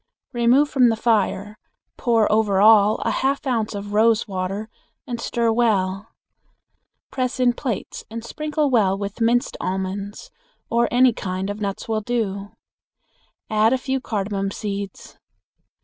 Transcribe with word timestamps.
Remove 0.33 0.67
from 0.67 0.89
the 0.89 0.95
fire, 0.95 1.59
pour 1.95 2.29
over 2.31 2.59
all 2.59 2.95
a 3.05 3.11
half 3.11 3.45
ounce 3.45 3.75
of 3.75 3.93
rose 3.93 4.27
water 4.27 4.67
and 5.05 5.21
stir 5.21 5.51
well. 5.53 6.09
Press 7.11 7.39
in 7.39 7.53
plates 7.53 8.03
and 8.09 8.25
sprinkle 8.25 8.71
well 8.71 8.97
with 8.97 9.21
minced 9.21 9.55
almonds, 9.61 10.31
or 10.71 10.87
any 10.89 11.13
kind 11.13 11.51
of 11.51 11.61
nuts 11.61 11.87
will 11.87 12.01
do. 12.01 12.45
Also 12.47 12.51
add 13.51 13.73
a 13.73 13.77
few 13.77 13.99
cardamon 14.01 14.49
seeds. 14.51 15.19